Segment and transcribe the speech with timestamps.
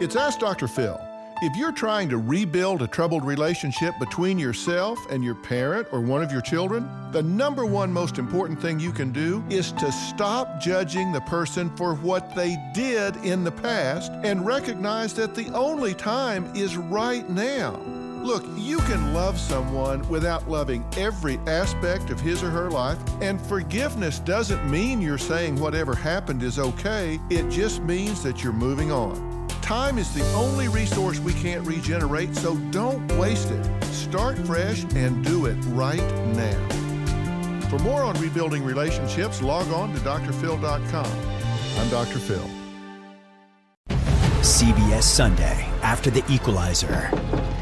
[0.00, 0.68] It's Ask Dr.
[0.68, 0.96] Phil.
[1.42, 6.22] If you're trying to rebuild a troubled relationship between yourself and your parent or one
[6.22, 10.60] of your children, the number one most important thing you can do is to stop
[10.60, 15.94] judging the person for what they did in the past and recognize that the only
[15.94, 17.72] time is right now.
[18.22, 23.40] Look, you can love someone without loving every aspect of his or her life, and
[23.40, 28.92] forgiveness doesn't mean you're saying whatever happened is okay, it just means that you're moving
[28.92, 29.27] on.
[29.68, 33.84] Time is the only resource we can't regenerate, so don't waste it.
[33.92, 36.00] Start fresh and do it right
[36.34, 37.68] now.
[37.68, 41.06] For more on rebuilding relationships, log on to drphil.com.
[41.76, 42.18] I'm Dr.
[42.18, 42.48] Phil.
[44.40, 47.10] CBS Sunday after the equalizer.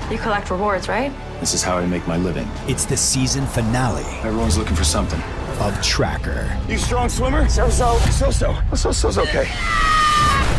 [0.09, 1.13] You collect rewards, right?
[1.41, 2.49] This is how I make my living.
[2.69, 4.05] It's the season finale.
[4.21, 5.21] Everyone's looking for something.
[5.59, 6.57] Of Tracker.
[6.69, 7.49] You strong swimmer?
[7.49, 7.99] So so.
[8.13, 8.57] So so.
[8.77, 9.51] So so's okay.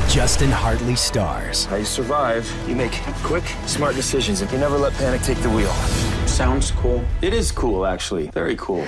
[0.10, 1.66] Justin Hartley stars.
[1.66, 5.50] How you survive, you make quick, smart decisions, and you never let panic take the
[5.50, 5.72] wheel.
[6.26, 7.04] Sounds cool.
[7.22, 8.28] It is cool, actually.
[8.32, 8.86] Very cool.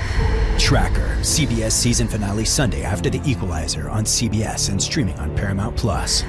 [0.58, 6.24] Tracker, CBS season finale Sunday after the equalizer on CBS and streaming on Paramount Plus.